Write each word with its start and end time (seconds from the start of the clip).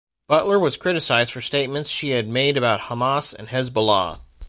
Butler 0.27 0.57
was 0.57 0.77
criticized 0.77 1.31
for 1.31 1.41
statements 1.41 1.87
she 1.87 2.09
had 2.09 2.27
made 2.27 2.57
about 2.57 2.89
Hamas 2.89 3.35
and 3.35 3.49
Hezbollah. 3.49 4.21